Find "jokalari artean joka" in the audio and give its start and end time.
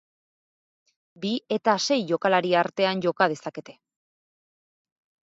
2.11-3.29